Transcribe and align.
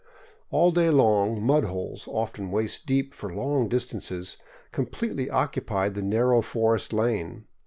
All 0.49 0.71
day 0.71 0.89
long, 0.89 1.43
mud 1.45 1.65
holes, 1.65 2.07
often 2.11 2.49
waist 2.49 2.87
deep 2.87 3.13
for 3.13 3.29
long 3.29 3.67
distances, 3.69 4.35
completely 4.71 5.29
occupied 5.29 5.93
the 5.93 6.01
narrow 6.01 6.41
forest 6.41 6.91
lane. 6.91 7.45